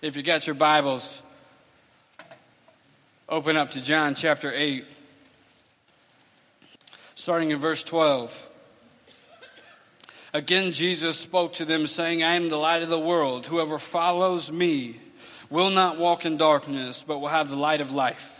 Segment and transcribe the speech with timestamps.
[0.00, 1.22] If you got your Bibles,
[3.28, 4.84] open up to John chapter 8,
[7.16, 8.46] starting in verse 12.
[10.32, 13.46] Again, Jesus spoke to them, saying, I am the light of the world.
[13.46, 15.00] Whoever follows me
[15.50, 18.38] will not walk in darkness, but will have the light of life.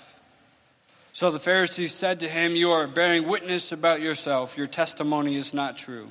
[1.13, 4.57] So the Pharisees said to him, You are bearing witness about yourself.
[4.57, 6.11] Your testimony is not true.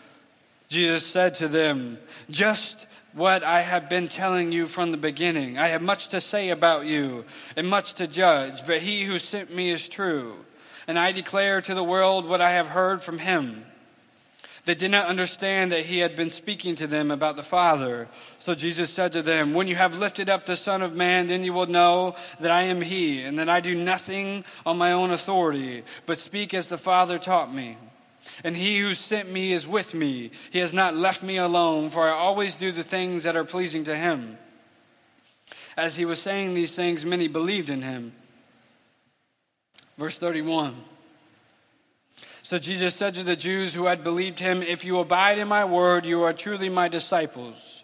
[0.71, 1.97] Jesus said to them,
[2.29, 5.57] Just what I have been telling you from the beginning.
[5.57, 7.25] I have much to say about you
[7.57, 10.37] and much to judge, but he who sent me is true.
[10.87, 13.65] And I declare to the world what I have heard from him.
[14.63, 18.07] They did not understand that he had been speaking to them about the Father.
[18.37, 21.43] So Jesus said to them, When you have lifted up the Son of Man, then
[21.43, 25.11] you will know that I am he, and that I do nothing on my own
[25.11, 27.75] authority, but speak as the Father taught me.
[28.43, 30.31] And he who sent me is with me.
[30.51, 33.83] He has not left me alone, for I always do the things that are pleasing
[33.85, 34.37] to him.
[35.75, 38.13] As he was saying these things, many believed in him.
[39.97, 40.75] Verse 31.
[42.41, 45.63] So Jesus said to the Jews who had believed him, If you abide in my
[45.63, 47.83] word, you are truly my disciples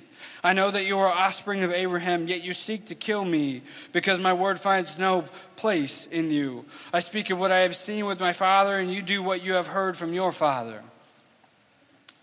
[0.43, 4.19] I know that you are offspring of Abraham, yet you seek to kill me, because
[4.19, 5.25] my word finds no
[5.55, 6.65] place in you.
[6.91, 9.53] I speak of what I have seen with my father, and you do what you
[9.53, 10.81] have heard from your father.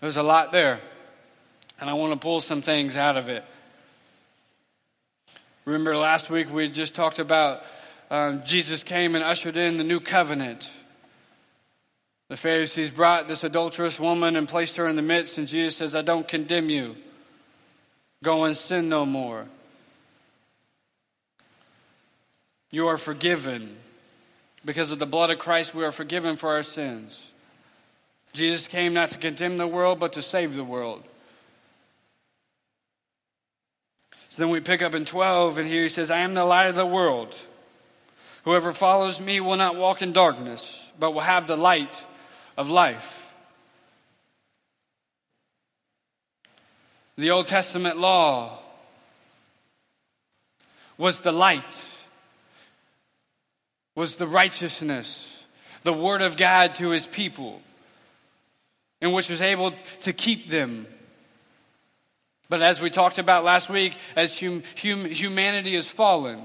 [0.01, 0.81] There's a lot there,
[1.79, 3.45] and I want to pull some things out of it.
[5.63, 7.63] Remember last week we just talked about
[8.09, 10.71] um, Jesus came and ushered in the new covenant.
[12.27, 15.95] The Pharisees brought this adulterous woman and placed her in the midst, and Jesus says,
[15.95, 16.95] I don't condemn you.
[18.23, 19.47] Go and sin no more.
[22.71, 23.77] You are forgiven.
[24.65, 27.31] Because of the blood of Christ, we are forgiven for our sins.
[28.33, 31.03] Jesus came not to condemn the world, but to save the world.
[34.29, 36.67] So then we pick up in 12, and here he says, I am the light
[36.67, 37.35] of the world.
[38.43, 42.03] Whoever follows me will not walk in darkness, but will have the light
[42.57, 43.18] of life.
[47.19, 48.59] The Old Testament law
[50.97, 51.77] was the light,
[53.93, 55.43] was the righteousness,
[55.83, 57.61] the Word of God to His people,
[59.01, 60.87] and which was able to keep them.
[62.47, 66.43] But as we talked about last week, as hum, hum, humanity has fallen,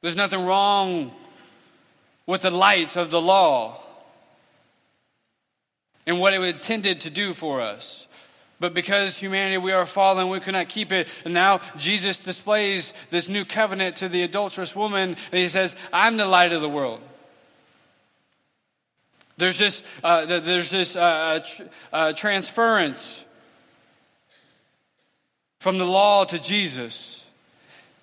[0.00, 1.12] there's nothing wrong
[2.24, 3.82] with the light of the law
[6.06, 8.05] and what it intended to do for us.
[8.58, 11.08] But because humanity, we are fallen, we could not keep it.
[11.24, 16.16] And now Jesus displays this new covenant to the adulterous woman, and he says, I'm
[16.16, 17.00] the light of the world.
[19.36, 23.24] There's this, uh, there's this uh, uh, uh, transference
[25.58, 27.24] from the law to Jesus.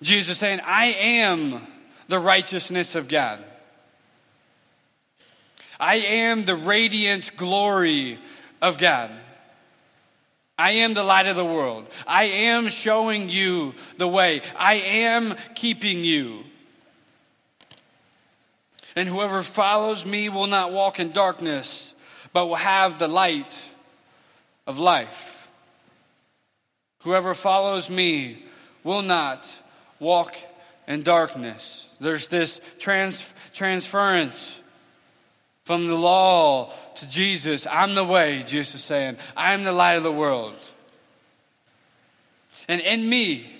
[0.02, 1.66] Jesus saying, I am
[2.06, 3.42] the righteousness of God.
[5.80, 8.20] I am the radiant glory
[8.62, 9.10] of God.
[10.56, 11.86] I am the light of the world.
[12.06, 14.42] I am showing you the way.
[14.56, 16.44] I am keeping you.
[18.94, 21.92] And whoever follows me will not walk in darkness,
[22.32, 23.58] but will have the light
[24.66, 25.48] of life.
[27.02, 28.44] Whoever follows me
[28.84, 29.52] will not
[29.98, 30.36] walk
[30.86, 31.86] in darkness.
[32.00, 33.22] There's this trans-
[33.52, 34.54] transference
[35.64, 37.66] from the law to Jesus.
[37.70, 39.16] I'm the way, Jesus is saying.
[39.36, 40.56] I'm the light of the world.
[42.68, 43.50] And in me,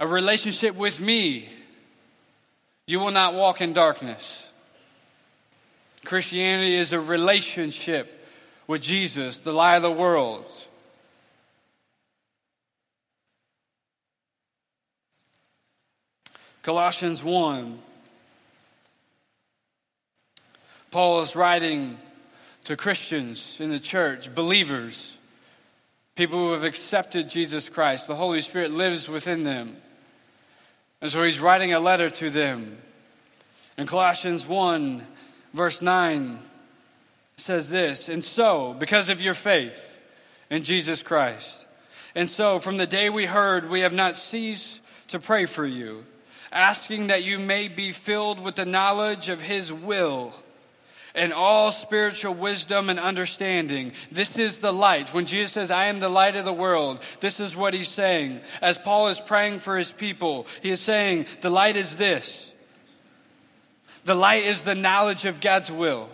[0.00, 1.48] a relationship with me,
[2.86, 4.46] you will not walk in darkness.
[6.04, 8.26] Christianity is a relationship
[8.66, 10.44] with Jesus, the light of the world.
[16.62, 17.78] Colossians 1
[20.94, 21.98] Paul is writing
[22.62, 25.16] to Christians in the church, believers,
[26.14, 28.06] people who have accepted Jesus Christ.
[28.06, 29.76] The Holy Spirit lives within them.
[31.00, 32.78] And so he's writing a letter to them.
[33.76, 35.04] In Colossians 1,
[35.52, 36.38] verse 9,
[37.38, 39.98] says this And so, because of your faith
[40.48, 41.66] in Jesus Christ,
[42.14, 46.04] and so from the day we heard, we have not ceased to pray for you,
[46.52, 50.32] asking that you may be filled with the knowledge of his will
[51.14, 53.92] and all spiritual wisdom and understanding.
[54.10, 55.14] This is the light.
[55.14, 58.40] When Jesus says, I am the light of the world, this is what he's saying.
[58.60, 62.50] As Paul is praying for his people, he is saying, the light is this.
[64.04, 66.08] The light is the knowledge of God's will.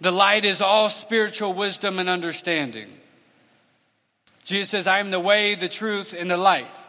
[0.00, 2.88] The light is all spiritual wisdom and understanding.
[4.44, 6.86] Jesus says, I am the way, the truth, and the life.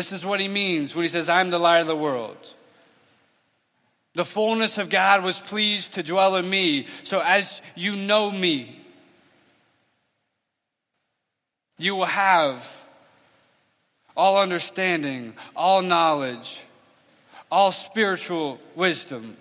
[0.00, 2.54] This is what he means when he says, I'm the light of the world.
[4.14, 6.86] The fullness of God was pleased to dwell in me.
[7.04, 8.80] So as you know me,
[11.76, 12.66] you will have
[14.16, 16.60] all understanding, all knowledge,
[17.52, 19.36] all spiritual wisdom,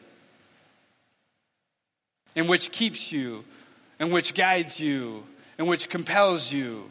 [2.36, 3.46] in which keeps you,
[3.98, 5.24] in which guides you,
[5.58, 6.90] in which compels you.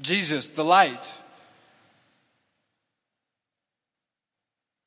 [0.00, 1.12] Jesus, the light.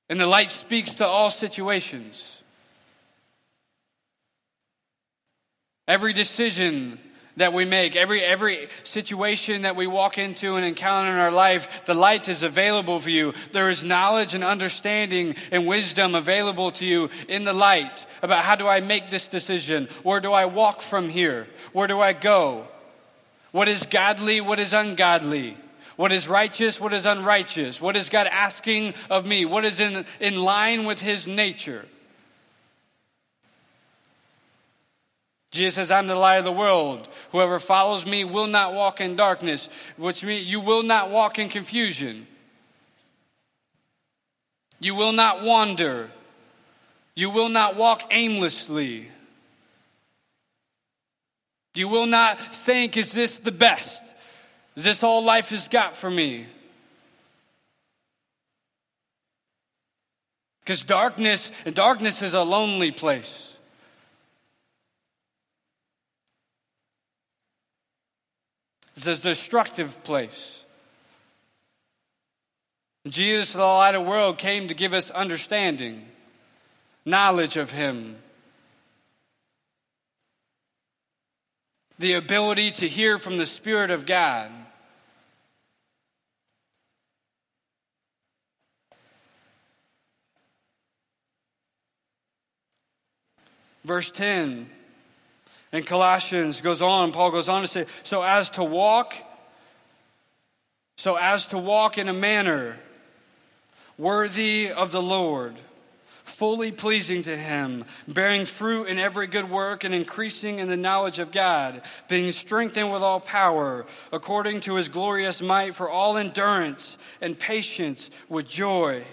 [0.09, 2.37] And the light speaks to all situations.
[5.87, 6.99] Every decision
[7.37, 11.85] that we make, every, every situation that we walk into and encounter in our life,
[11.85, 13.33] the light is available for you.
[13.51, 18.55] There is knowledge and understanding and wisdom available to you in the light about how
[18.55, 19.87] do I make this decision?
[20.03, 21.47] Where do I walk from here?
[21.71, 22.67] Where do I go?
[23.53, 24.41] What is godly?
[24.41, 25.55] What is ungodly?
[25.95, 26.79] What is righteous?
[26.79, 27.79] What is unrighteous?
[27.79, 29.45] What is God asking of me?
[29.45, 31.85] What is in, in line with his nature?
[35.51, 37.07] Jesus says, I'm the light of the world.
[37.31, 41.47] Whoever follows me will not walk in darkness, which means you will not walk in
[41.47, 42.25] confusion.
[44.79, 46.09] You will not wander.
[47.15, 49.09] You will not walk aimlessly.
[51.75, 54.01] You will not think, is this the best?
[54.75, 56.45] Is this all life has got for me?
[60.61, 63.53] Because darkness, and darkness is a lonely place.
[68.95, 70.61] It's a destructive place.
[73.07, 76.05] Jesus, the light of the world, came to give us understanding,
[77.03, 78.15] knowledge of Him,
[81.99, 84.51] the ability to hear from the Spirit of God.
[93.83, 94.69] Verse 10
[95.73, 99.15] in Colossians goes on, Paul goes on to say, so as to walk,
[100.97, 102.77] so as to walk in a manner
[103.97, 105.55] worthy of the Lord
[106.43, 111.17] fully pleasing to Him, bearing fruit in every good work and increasing in the knowledge
[111.17, 116.97] of God, being strengthened with all power, according to His glorious might, for all endurance
[117.21, 119.05] and patience with joy,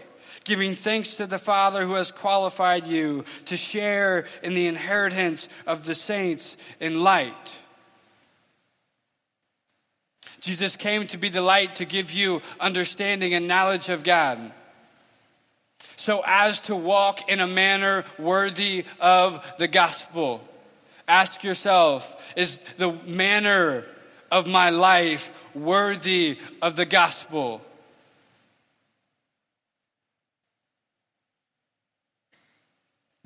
[0.42, 5.84] giving thanks to the Father who has qualified you to share in the inheritance of
[5.84, 7.54] the saints in light.
[10.40, 14.50] Jesus came to be the light to give you understanding and knowledge of God
[16.00, 20.40] so as to walk in a manner worthy of the gospel.
[21.06, 23.84] Ask yourself, is the manner
[24.32, 27.60] of my life worthy of the gospel?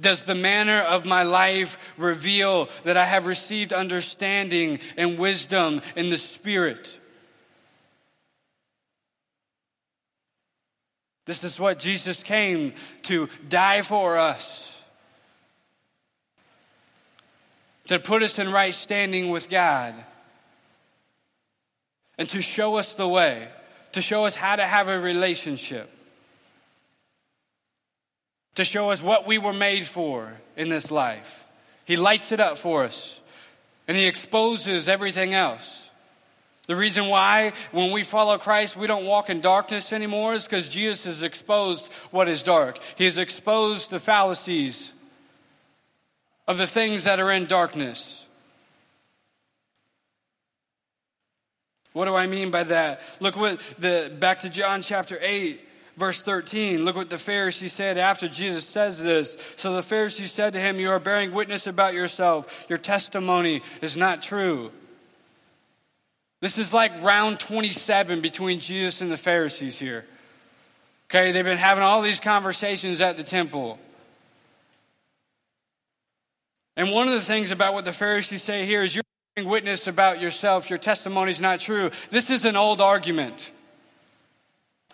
[0.00, 6.10] Does the manner of my life reveal that I have received understanding and wisdom in
[6.10, 6.98] the Spirit?
[11.26, 14.72] This is what Jesus came to die for us,
[17.88, 19.94] to put us in right standing with God,
[22.18, 23.48] and to show us the way,
[23.92, 25.90] to show us how to have a relationship,
[28.54, 31.46] to show us what we were made for in this life.
[31.86, 33.18] He lights it up for us,
[33.88, 35.83] and He exposes everything else.
[36.66, 40.68] The reason why, when we follow Christ, we don't walk in darkness anymore is because
[40.68, 42.78] Jesus has exposed what is dark.
[42.96, 44.90] He has exposed the fallacies
[46.48, 48.24] of the things that are in darkness.
[51.92, 53.00] What do I mean by that?
[53.20, 55.60] Look what the back to John chapter 8
[55.96, 56.84] verse 13.
[56.84, 59.36] Look what the Pharisee said after Jesus says this.
[59.56, 62.64] So the Pharisee said to him, "You are bearing witness about yourself.
[62.68, 64.72] Your testimony is not true."
[66.44, 70.04] This is like round 27 between Jesus and the Pharisees here.
[71.06, 73.78] Okay, they've been having all these conversations at the temple.
[76.76, 79.86] And one of the things about what the Pharisees say here is you're bearing witness
[79.86, 81.90] about yourself, your testimony is not true.
[82.10, 83.50] This is an old argument.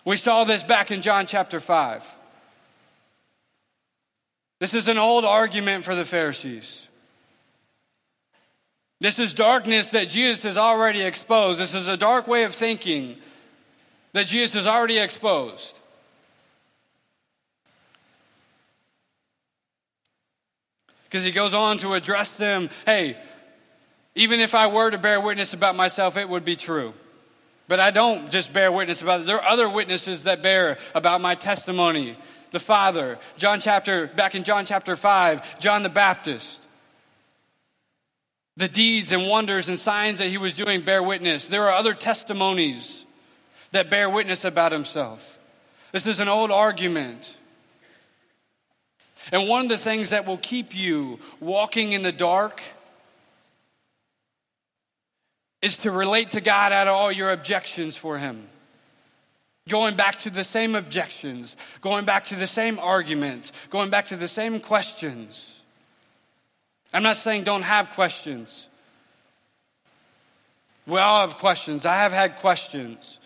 [0.05, 2.07] We saw this back in John chapter 5.
[4.61, 6.87] This is an old argument for the Pharisees.
[9.01, 11.59] This is darkness that Jesus has already exposed.
[11.59, 13.17] This is a dark way of thinking
[14.13, 15.79] that Jesus has already exposed.
[21.05, 23.17] Because he goes on to address them hey,
[24.15, 26.93] even if I were to bear witness about myself, it would be true.
[27.69, 29.27] But I don't just bear witness about it.
[29.27, 32.19] There are other witnesses that bear about my testimony.
[32.51, 36.60] The Father, John chapter, back in John chapter 5, John the Baptist.
[38.61, 41.49] The deeds and wonders and signs that he was doing bear witness.
[41.49, 43.07] There are other testimonies
[43.73, 45.39] that bear witness about himself.
[45.93, 47.35] This is an old argument.
[49.33, 52.61] And one of the things that will keep you walking in the dark
[55.63, 58.47] is to relate to God out of all your objections for Him.
[59.69, 64.17] Going back to the same objections, going back to the same arguments, going back to
[64.17, 65.60] the same questions.
[66.93, 68.67] I'm not saying don't have questions.
[70.87, 71.85] We all have questions.
[71.85, 73.19] I have had questions.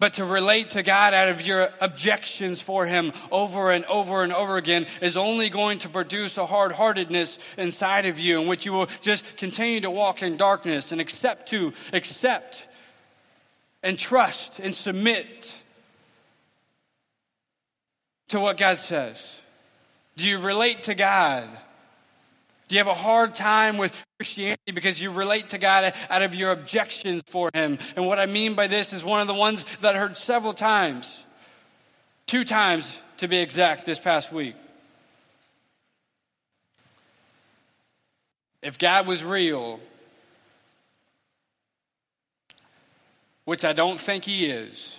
[0.00, 4.32] But to relate to God out of your objections for Him over and over and
[4.32, 8.66] over again is only going to produce a hard heartedness inside of you in which
[8.66, 12.66] you will just continue to walk in darkness and accept to, accept
[13.84, 15.54] and trust and submit
[18.26, 19.24] to what God says.
[20.16, 21.48] Do you relate to God?
[22.68, 26.34] Do you have a hard time with Christianity because you relate to God out of
[26.34, 27.78] your objections for Him?
[27.96, 30.54] And what I mean by this is one of the ones that I heard several
[30.54, 31.14] times,
[32.26, 34.56] two times to be exact, this past week.
[38.62, 39.80] If God was real,
[43.44, 44.96] which I don't think He is,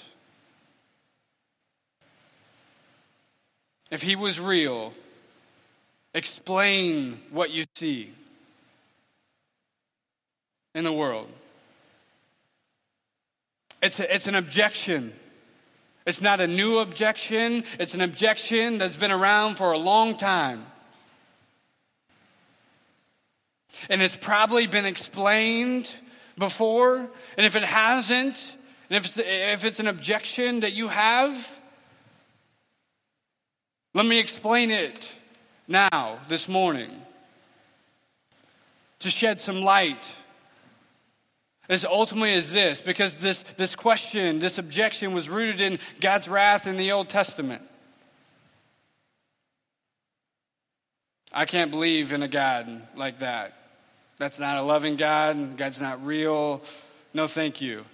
[3.94, 4.94] if He was real,
[6.14, 8.14] Explain what you see
[10.76, 11.28] in the world.
[13.82, 15.14] It's, a, it's an objection.
[16.06, 20.66] It's not a new objection, it's an objection that's been around for a long time.
[23.90, 25.92] And it's probably been explained
[26.38, 27.10] before.
[27.38, 28.54] And if it hasn't,
[28.90, 31.50] and if if it's an objection that you have,
[33.94, 35.12] let me explain it
[35.68, 36.92] now, this morning,
[39.00, 40.12] to shed some light
[41.70, 46.68] as ultimately as this, because this, this question, this objection was rooted in God's wrath
[46.68, 47.62] in the Old Testament.
[51.32, 53.54] I can't believe in a God like that.
[54.18, 55.58] That's not a loving God.
[55.58, 56.62] God's not real.
[57.14, 57.86] No, thank you.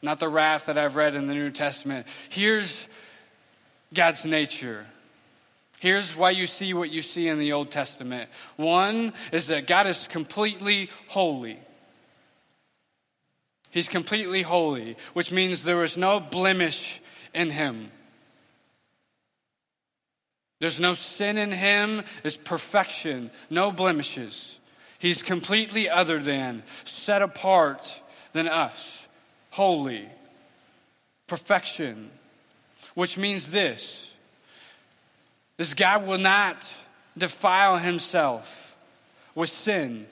[0.00, 2.06] Not the wrath that I've read in the New Testament.
[2.28, 2.86] Here's
[3.92, 4.86] God's nature
[5.84, 8.30] Here's why you see what you see in the Old Testament.
[8.56, 11.58] One is that God is completely holy.
[13.70, 17.02] He's completely holy, which means there is no blemish
[17.34, 17.90] in him.
[20.58, 24.58] There's no sin in him, there's perfection, no blemishes.
[24.98, 27.94] He's completely other than, set apart
[28.32, 29.00] than us,
[29.50, 30.08] holy,
[31.26, 32.10] perfection.
[32.94, 34.13] which means this
[35.56, 36.68] this God will not
[37.16, 38.76] defile himself
[39.34, 40.06] with sin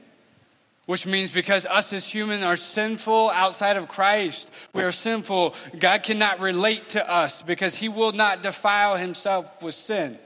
[0.87, 5.55] which means because us as humans are sinful outside of Christ, we are sinful.
[5.79, 10.19] God cannot relate to us because he will not defile himself with sin.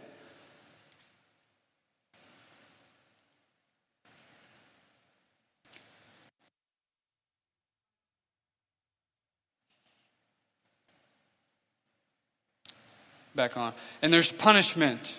[13.37, 13.75] Back on.
[14.01, 15.15] And there's punishment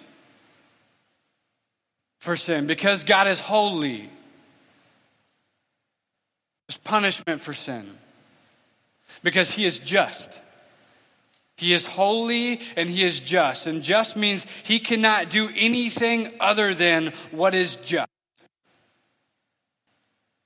[2.20, 4.10] for sin because God is holy.
[6.68, 7.90] There's punishment for sin
[9.22, 10.42] because he is just.
[11.58, 13.68] He is holy and he is just.
[13.68, 18.10] And just means he cannot do anything other than what is just.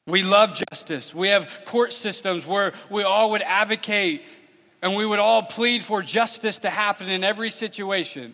[0.08, 1.16] We love justice.
[1.16, 4.24] We have court systems where we all would advocate
[4.82, 8.34] and we would all plead for justice to happen in every situation.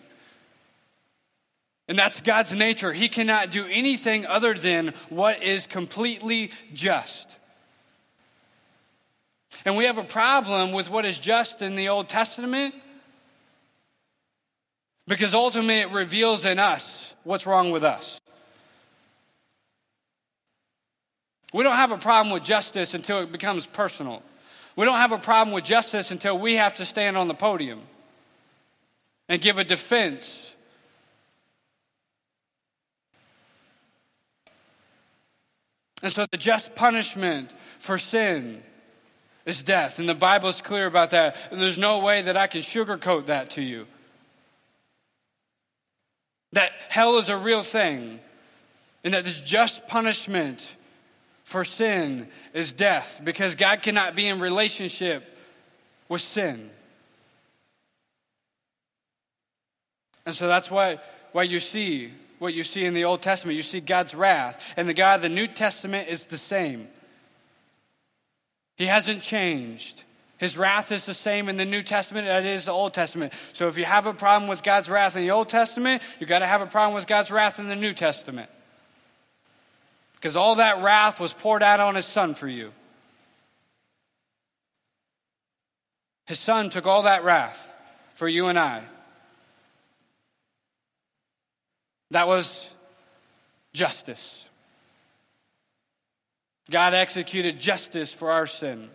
[1.88, 2.92] And that's God's nature.
[2.92, 7.36] He cannot do anything other than what is completely just.
[9.66, 12.76] And we have a problem with what is just in the Old Testament
[15.08, 18.20] because ultimately it reveals in us what's wrong with us.
[21.54, 24.22] We don't have a problem with justice until it becomes personal.
[24.78, 27.82] We don't have a problem with justice until we have to stand on the podium
[29.28, 30.52] and give a defense.
[36.04, 38.62] And so the just punishment for sin
[39.48, 39.98] is death.
[39.98, 41.36] And the Bible is clear about that.
[41.50, 43.88] And there's no way that I can sugarcoat that to you.
[46.54, 48.20] That hell is a real thing.
[49.04, 50.70] And that the just punishment
[51.48, 55.24] for sin is death because God cannot be in relationship
[56.10, 56.70] with sin.
[60.26, 61.00] And so that's why,
[61.32, 63.56] why you see what you see in the Old Testament.
[63.56, 64.62] You see God's wrath.
[64.76, 66.90] And the God of the New Testament is the same.
[68.76, 70.04] He hasn't changed.
[70.38, 73.32] His wrath is the same in the New Testament as it is the Old Testament.
[73.54, 76.40] So if you have a problem with God's wrath in the Old Testament, you've got
[76.40, 78.50] to have a problem with God's wrath in the New Testament.
[80.18, 82.72] Because all that wrath was poured out on his son for you.
[86.26, 87.74] His son took all that wrath
[88.16, 88.84] for you and I.
[92.12, 92.68] That was
[93.74, 94.46] justice.
[96.70, 98.90] God executed justice for our sin.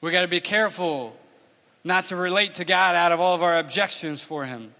[0.00, 1.14] We got to be careful
[1.82, 4.74] not to relate to God out of all of our objections for Him.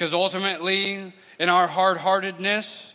[0.00, 2.94] Because ultimately, in our hard heartedness,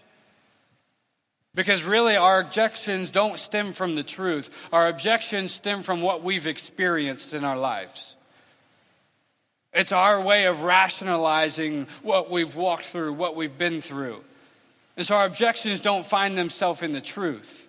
[1.54, 6.48] because really our objections don't stem from the truth, our objections stem from what we've
[6.48, 8.16] experienced in our lives.
[9.72, 14.24] It's our way of rationalizing what we've walked through, what we've been through.
[14.98, 17.68] And so our objections don't find themselves in the truth.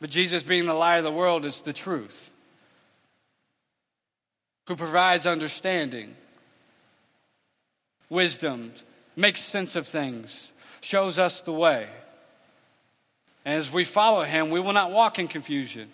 [0.00, 2.30] But Jesus, being the light of the world, is the truth
[4.66, 6.14] who provides understanding,
[8.08, 8.72] wisdom,
[9.14, 11.88] makes sense of things, shows us the way.
[13.44, 15.88] As we follow him, we will not walk in confusion.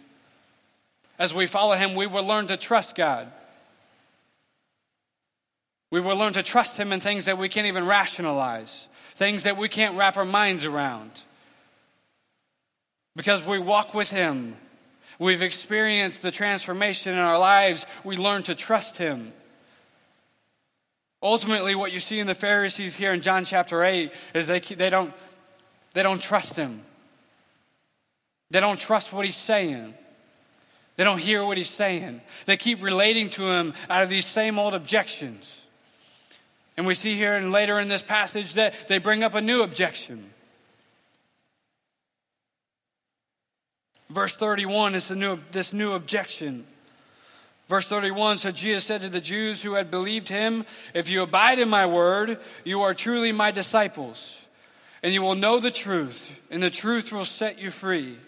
[1.19, 3.31] As we follow him, we will learn to trust God.
[5.91, 9.59] We will learn to trust him in things that we can't even rationalize, things that
[9.59, 11.23] we can't wrap our minds around.
[13.15, 14.57] Because we walk with him
[15.23, 17.87] We've experienced the transformation in our lives.
[18.03, 19.33] We learn to trust Him.
[21.23, 24.91] Ultimately, what you see in the Pharisees here in John chapter 8 is they, they,
[24.91, 25.15] don't,
[25.95, 26.83] they don't trust Him.
[28.51, 29.95] They don't trust what He's saying.
[30.97, 32.21] They don't hear what He's saying.
[32.47, 35.55] They keep relating to Him out of these same old objections.
[36.77, 39.63] And we see here and later in this passage that they bring up a new
[39.63, 40.33] objection.
[44.13, 46.67] Verse 31 is the new, this new objection.
[47.67, 51.59] Verse 31 So Jesus said to the Jews who had believed him, If you abide
[51.59, 54.37] in my word, you are truly my disciples,
[55.03, 58.19] and you will know the truth, and the truth will set you free.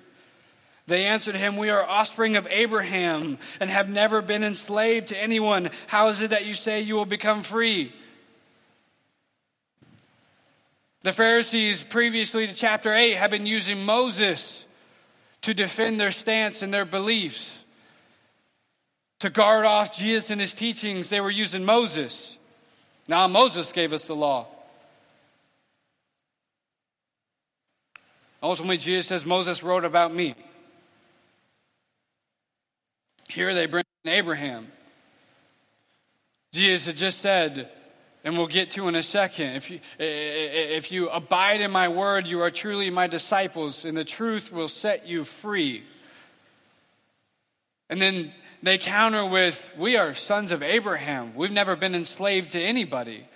[0.87, 5.69] They answered him, We are offspring of Abraham and have never been enslaved to anyone.
[5.87, 7.93] How is it that you say you will become free?
[11.03, 14.64] The Pharisees, previously to chapter 8, have been using Moses
[15.45, 17.55] to defend their stance and their beliefs,
[19.21, 22.39] to guard off Jesus and his teachings, they were using Moses.
[23.09, 24.47] Now, Moses gave us the law.
[28.43, 30.35] Ultimately, Jesus says, Moses wrote about me.
[33.29, 34.69] Here they bring Abraham.
[36.55, 37.69] Jesus had just said,
[38.25, 42.27] and we'll get to in a second, if you, if you abide in my word,
[42.27, 45.85] you are truly my disciples, and the truth will set you free.
[47.91, 48.33] And then
[48.63, 51.35] they counter with, We are sons of Abraham.
[51.35, 53.27] We've never been enslaved to anybody.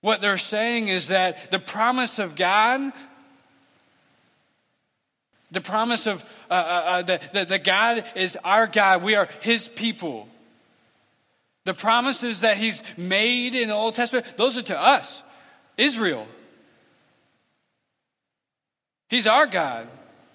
[0.00, 2.80] What they're saying is that the promise of God,
[5.50, 10.26] the promise of uh, uh, uh, that God is our God, we are His people.
[11.64, 15.22] The promises that He's made in the Old Testament, those are to us,
[15.76, 16.26] Israel.
[19.08, 19.88] He's our God.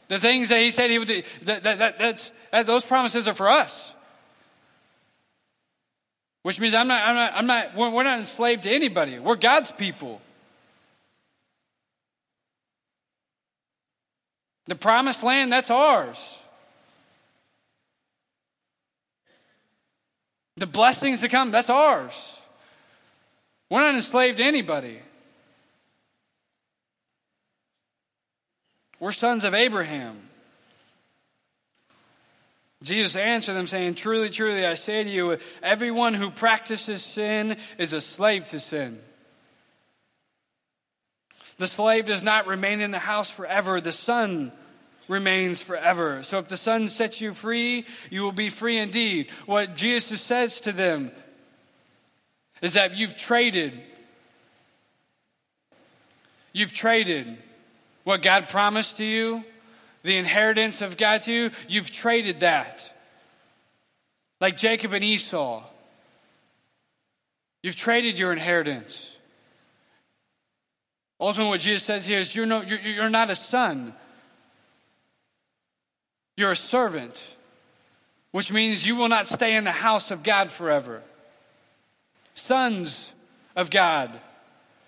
[0.08, 3.34] The things that He said He would do, that, that, that, that, those promises are
[3.34, 3.94] for us.
[6.44, 9.18] Which means I'm not, I'm not, I'm not, we're not enslaved to anybody.
[9.18, 10.22] We're God's people.
[14.68, 16.38] The promised land, that's ours.
[20.58, 22.14] The blessings to come, that's ours.
[23.70, 25.00] We're not enslaved to anybody.
[29.00, 30.30] We're sons of Abraham.
[32.82, 37.94] Jesus answered them, saying, Truly, truly, I say to you, everyone who practices sin is
[37.94, 39.00] a slave to sin.
[41.58, 44.52] The slave does not remain in the house forever, the son
[45.08, 46.24] remains forever.
[46.24, 49.30] So if the son sets you free, you will be free indeed.
[49.46, 51.12] What Jesus says to them
[52.62, 53.80] is that you've traded.
[56.54, 57.38] You've traded
[58.04, 59.44] what God promised to you
[60.06, 62.90] the inheritance of God to you, you've traded that.
[64.40, 65.64] Like Jacob and Esau.
[67.64, 69.18] You've traded your inheritance.
[71.20, 73.96] Ultimately, what Jesus says here is you're, no, you're, you're not a son,
[76.38, 77.24] you're a servant,
[78.32, 81.02] which means you will not stay in the house of God forever.
[82.34, 83.12] Sons
[83.56, 84.12] of God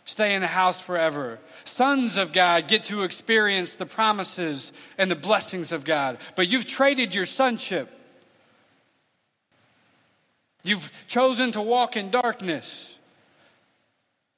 [0.04, 1.40] stay in the house forever.
[1.64, 6.18] Sons of God get to experience the promises and the blessings of God.
[6.36, 7.90] But you've traded your sonship.
[10.64, 12.97] You've chosen to walk in darkness.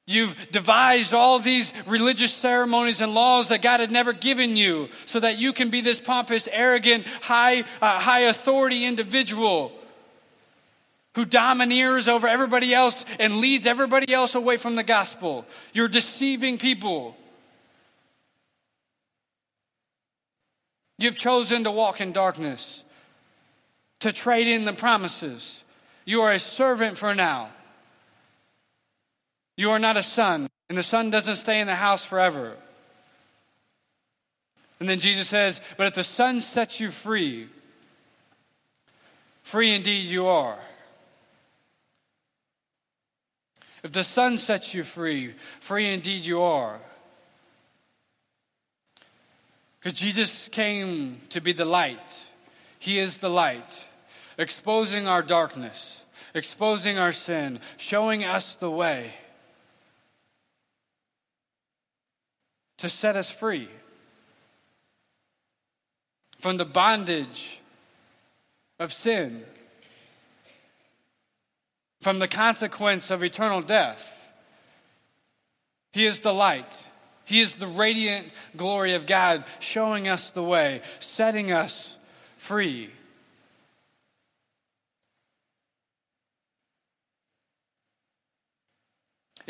[0.10, 5.20] You've devised all these religious ceremonies and laws that God had never given you so
[5.20, 9.72] that you can be this pompous, arrogant, high, uh, high authority individual
[11.14, 15.46] who domineers over everybody else and leads everybody else away from the gospel.
[15.74, 17.16] You're deceiving people.
[20.98, 22.84] You've chosen to walk in darkness,
[24.00, 25.62] to trade in the promises.
[26.04, 27.52] You are a servant for now.
[29.60, 32.56] You are not a son, and the son doesn't stay in the house forever.
[34.80, 37.50] And then Jesus says, But if the son sets you free,
[39.44, 40.58] free indeed you are.
[43.84, 46.80] If the Son sets you free, free indeed you are.
[49.80, 52.18] Because Jesus came to be the light.
[52.78, 53.84] He is the light,
[54.38, 56.02] exposing our darkness,
[56.34, 59.14] exposing our sin, showing us the way
[62.80, 63.70] to set us free
[66.40, 67.60] from the bondage
[68.80, 69.44] of sin
[72.02, 74.34] from the consequence of eternal death.
[75.92, 76.86] He is the light.
[77.26, 81.96] He is the radiant glory of God, showing us the way, setting us
[82.38, 82.92] free.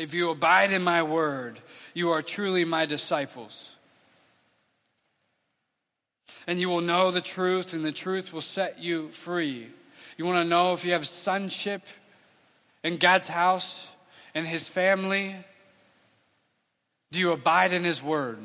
[0.00, 1.60] If you abide in my word,
[1.92, 3.68] you are truly my disciples.
[6.46, 9.68] And you will know the truth, and the truth will set you free.
[10.16, 11.82] You want to know if you have sonship
[12.82, 13.88] in God's house,
[14.34, 15.36] in His family?
[17.12, 18.38] Do you abide in His Word?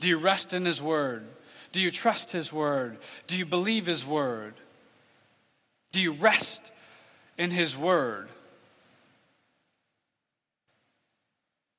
[0.00, 1.26] Do you rest in His Word?
[1.72, 2.96] Do you trust His Word?
[3.26, 4.54] Do you believe His Word?
[5.92, 6.62] Do you rest
[7.36, 8.30] in His Word?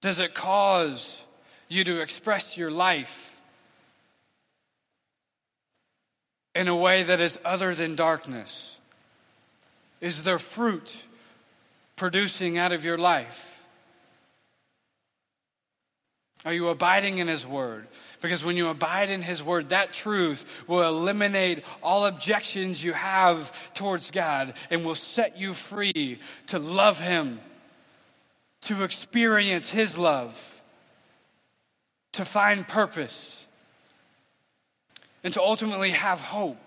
[0.02, 1.22] Does it cause
[1.68, 3.36] you to express your life
[6.56, 8.76] in a way that is other than darkness?
[10.02, 10.96] Is there fruit
[11.96, 13.46] producing out of your life?
[16.46, 17.88] Are you abiding in His Word?
[18.22, 23.52] Because when you abide in His Word, that truth will eliminate all objections you have
[23.74, 27.42] towards God and will set you free to love Him,
[28.62, 30.62] to experience His love,
[32.14, 33.46] to find purpose
[35.24, 36.58] and to ultimately have hope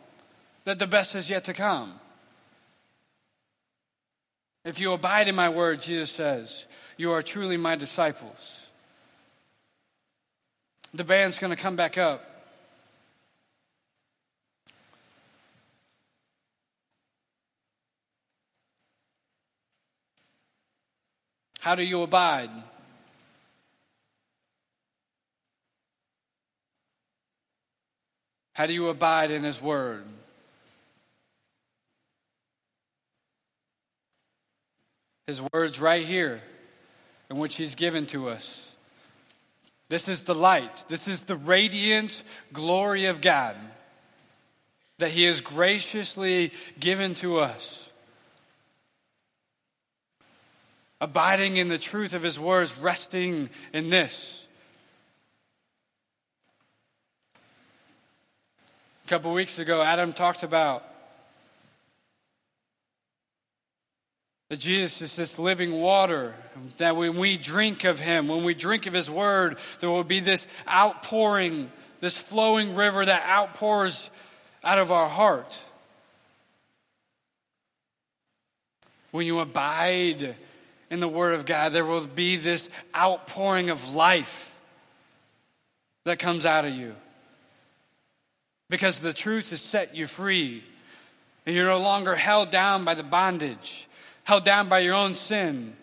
[0.64, 1.94] that the best is yet to come.
[4.64, 8.60] If you abide in my word, Jesus says, you are truly my disciples.
[10.94, 12.31] The band's going to come back up.
[21.62, 22.50] How do you abide?
[28.52, 30.02] How do you abide in His Word?
[35.28, 36.40] His Word's right here,
[37.30, 38.66] in which He's given to us.
[39.88, 40.84] This is the light.
[40.88, 43.54] This is the radiant glory of God
[44.98, 47.88] that He has graciously given to us.
[51.02, 54.46] Abiding in the truth of His words, resting in this.
[59.04, 60.84] A couple weeks ago, Adam talked about
[64.48, 66.36] that Jesus is this living water,
[66.76, 70.20] that when we drink of Him, when we drink of His Word, there will be
[70.20, 74.08] this outpouring, this flowing river that outpours
[74.62, 75.60] out of our heart.
[79.10, 80.36] When you abide
[80.92, 84.54] in the Word of God, there will be this outpouring of life
[86.04, 86.94] that comes out of you.
[88.68, 90.62] Because the truth has set you free.
[91.46, 93.88] And you're no longer held down by the bondage,
[94.24, 95.74] held down by your own sin.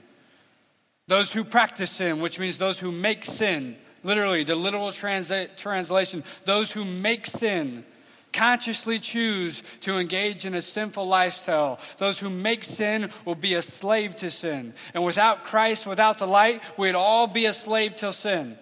[1.08, 6.24] Those who practice sin, which means those who make sin, literally, the literal transa- translation,
[6.45, 7.84] those who make sin
[8.32, 11.80] consciously choose to engage in a sinful lifestyle.
[11.98, 14.74] Those who make sin will be a slave to sin.
[14.94, 18.58] And without Christ, without the light, we'd all be a slave to sin.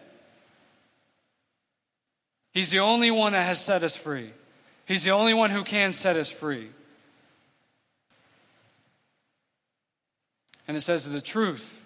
[2.53, 4.31] He's the only one that has set us free.
[4.85, 6.69] He's the only one who can set us free.
[10.67, 11.85] And it says the truth,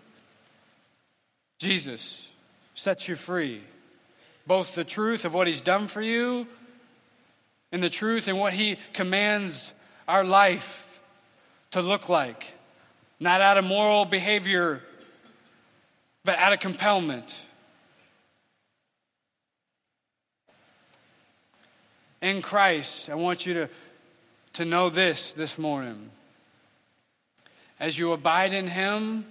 [1.59, 2.27] Jesus,
[2.73, 3.61] sets you free.
[4.47, 6.47] Both the truth of what he's done for you
[7.71, 9.71] and the truth and what He commands
[10.07, 10.99] our life
[11.71, 12.53] to look like.
[13.19, 14.81] Not out of moral behavior,
[16.23, 17.37] but out of compellment.
[22.21, 23.69] In Christ, I want you to,
[24.53, 26.11] to know this this morning.
[27.79, 29.25] As you abide in Him,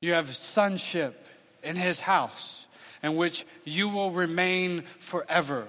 [0.00, 1.26] you have sonship
[1.62, 2.66] in His house,
[3.02, 5.66] in which you will remain forever.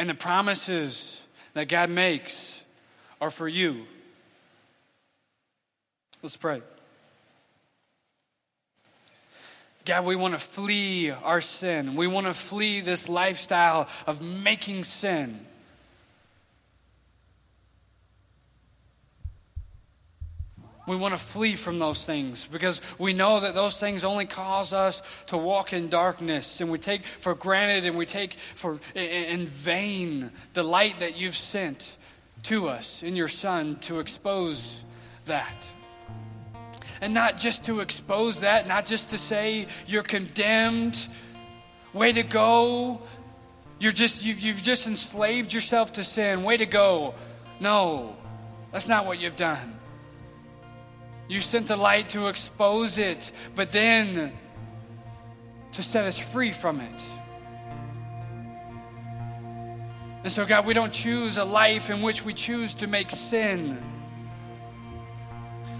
[0.00, 1.20] And the promises
[1.52, 2.58] that God makes
[3.20, 3.84] are for you.
[6.22, 6.62] Let's pray.
[9.84, 11.96] God, we want to flee our sin.
[11.96, 15.38] We want to flee this lifestyle of making sin.
[20.86, 24.72] We want to flee from those things because we know that those things only cause
[24.72, 26.60] us to walk in darkness.
[26.60, 31.36] And we take for granted and we take for in vain the light that you've
[31.36, 31.88] sent
[32.44, 34.80] to us in your Son to expose
[35.26, 35.68] that.
[37.00, 41.06] And not just to expose that, not just to say you're condemned,
[41.92, 43.00] way to go,
[43.78, 47.14] you're just, you've, you've just enslaved yourself to sin, way to go.
[47.58, 48.16] No,
[48.72, 49.79] that's not what you've done.
[51.30, 54.32] You sent the light to expose it, but then
[55.70, 57.02] to set us free from it.
[60.24, 63.80] And so, God, we don't choose a life in which we choose to make sin,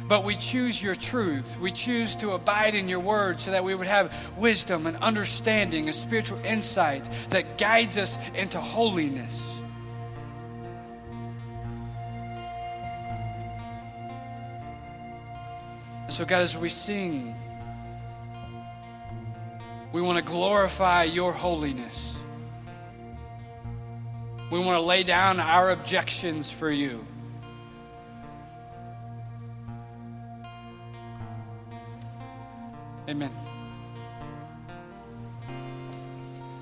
[0.07, 1.59] but we choose your truth.
[1.59, 5.89] We choose to abide in your word so that we would have wisdom and understanding
[5.89, 9.43] and spiritual insight that guides us into holiness.
[16.11, 17.37] And so, God, as we sing,
[19.93, 22.15] we want to glorify your holiness.
[24.51, 27.07] We want to lay down our objections for you.
[33.09, 33.31] Amen.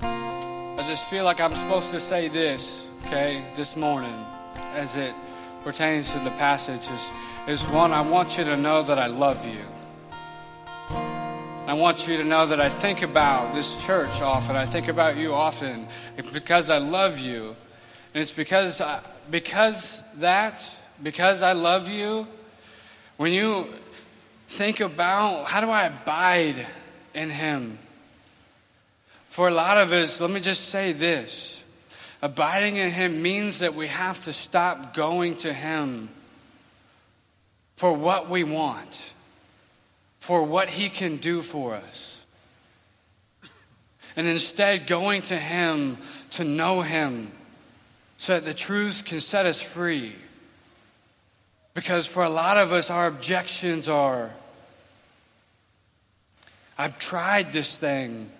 [0.03, 2.71] I just feel like I'm supposed to say this,
[3.07, 4.13] okay, this morning
[4.75, 5.15] as it
[5.63, 7.01] pertains to the passages
[7.47, 9.65] is one, I want you to know that I love you.
[10.89, 14.55] I want you to know that I think about this church often.
[14.55, 15.87] I think about you often
[16.33, 17.55] because I love you.
[18.13, 20.67] And it's because, I, because that,
[21.03, 22.27] because I love you,
[23.17, 23.67] when you,
[24.49, 26.65] think about how do I abide
[27.13, 27.77] in Him?
[29.29, 31.58] For a lot of us, let me just say this
[32.21, 36.09] abiding in Him means that we have to stop going to Him
[37.75, 39.01] for what we want,
[40.19, 42.19] for what He can do for us.
[44.15, 45.97] And instead, going to Him
[46.31, 47.31] to know Him
[48.17, 50.13] so that the truth can set us free.
[51.73, 54.31] Because for a lot of us, our objections are
[56.79, 58.31] I've tried this thing.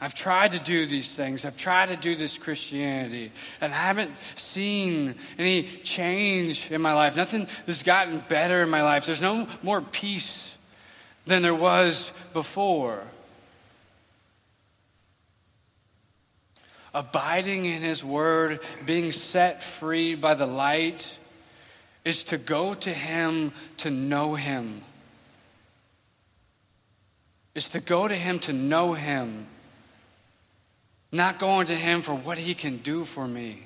[0.00, 1.44] I've tried to do these things.
[1.44, 7.16] I've tried to do this Christianity, and I haven't seen any change in my life.
[7.16, 9.06] Nothing has gotten better in my life.
[9.06, 10.54] There's no more peace
[11.26, 13.02] than there was before.
[16.94, 21.18] Abiding in His Word, being set free by the light,
[22.04, 24.82] is to go to Him to know Him
[27.58, 29.48] is to go to Him to know Him,
[31.10, 33.62] not going to Him for what He can do for me.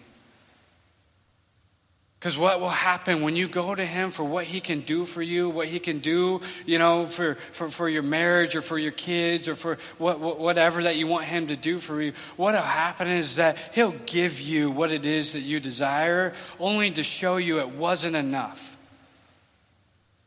[2.22, 5.20] Because what will happen when you go to Him for what He can do for
[5.20, 8.92] you, what He can do, you know, for, for, for your marriage or for your
[8.92, 12.62] kids or for what, whatever that you want Him to do for you, what will
[12.62, 17.38] happen is that He'll give you what it is that you desire, only to show
[17.38, 18.76] you it wasn't enough.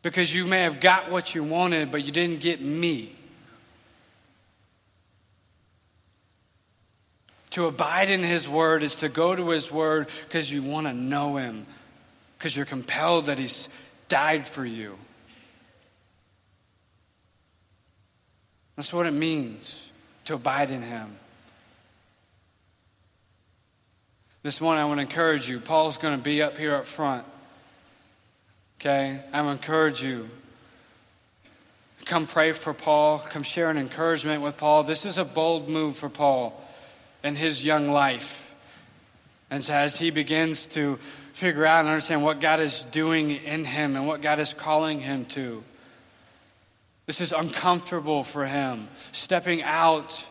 [0.02, 3.16] Because you may have got what you wanted, but you didn't get me.
[7.56, 10.94] To abide in His Word is to go to His Word because you want to
[10.94, 11.66] know Him,
[12.38, 13.70] because you're compelled that He's
[14.10, 14.98] died for you.
[18.76, 19.82] That's what it means
[20.26, 21.16] to abide in Him.
[24.44, 25.62] This morning, I want to encourage you.
[25.62, 27.26] Paul's going to be up here up front.
[28.82, 29.22] Okay?
[29.32, 30.30] I want to encourage you.
[32.04, 33.20] Come pray for Paul.
[33.20, 34.84] Come share an encouragement with Paul.
[34.84, 36.62] This is a bold move for Paul
[37.26, 38.54] in his young life.
[39.50, 41.00] And so as he begins to
[41.34, 45.00] figure out and understand what God is doing in him and what God is calling
[45.00, 45.64] him to,
[47.08, 48.88] this is uncomfortable for him.
[49.12, 50.24] Stepping out,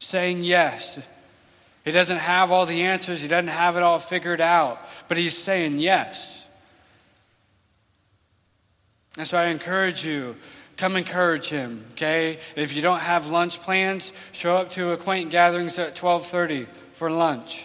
[0.00, 0.98] saying yes.
[1.82, 5.36] He doesn't have all the answers, he doesn't have it all figured out, but he's
[5.36, 6.46] saying yes.
[9.16, 10.36] And so I encourage you
[10.80, 12.38] come encourage him okay?
[12.56, 17.64] If you don't have lunch plans show up to acquaint gatherings at 12.30 for lunch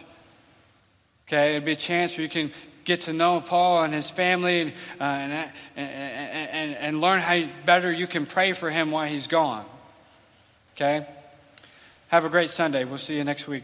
[1.28, 1.52] okay?
[1.52, 2.52] It'd be a chance where you can
[2.84, 7.42] get to know paul and his family and, uh, and, and, and, and learn how
[7.66, 9.66] better you can pray for him while he's gone
[10.76, 11.08] okay?
[12.10, 12.84] Have a great sunday.
[12.84, 13.64] We'll see you next week